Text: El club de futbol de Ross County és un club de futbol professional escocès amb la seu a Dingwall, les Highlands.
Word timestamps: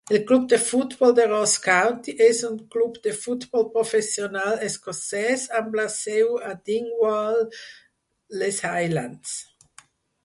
El 0.17 0.21
club 0.29 0.45
de 0.51 0.57
futbol 0.67 1.11
de 1.17 1.25
Ross 1.31 1.51
County 1.65 2.15
és 2.27 2.39
un 2.47 2.55
club 2.75 2.97
de 3.03 3.13
futbol 3.25 3.67
professional 3.75 4.57
escocès 4.69 5.45
amb 5.61 5.79
la 5.81 5.87
seu 5.99 6.35
a 6.49 6.57
Dingwall, 6.71 7.41
les 8.43 8.63
Highlands. 8.73 9.39